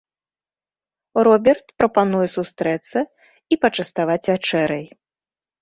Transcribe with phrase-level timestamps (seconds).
[1.27, 2.99] Роберт прапануе сустрэцца
[3.55, 4.85] і пачаставаць вячэрай.